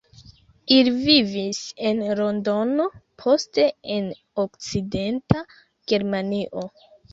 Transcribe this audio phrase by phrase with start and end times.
[0.75, 2.89] Ili vivis en Londono,
[3.25, 3.67] poste
[3.99, 4.09] en
[4.47, 5.47] Okcidenta
[5.95, 6.69] Germanio.